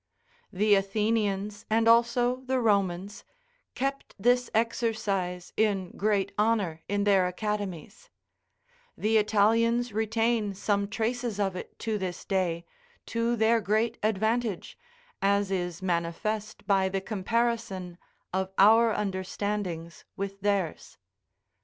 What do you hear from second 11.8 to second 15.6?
this day, to their great advantage, as